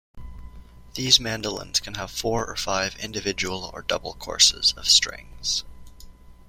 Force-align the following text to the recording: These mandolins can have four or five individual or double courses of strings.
These 0.95 1.19
mandolins 1.19 1.79
can 1.79 1.93
have 1.93 2.09
four 2.09 2.47
or 2.49 2.55
five 2.55 2.95
individual 2.95 3.69
or 3.71 3.83
double 3.83 4.15
courses 4.15 4.73
of 4.75 4.87
strings. 4.87 5.63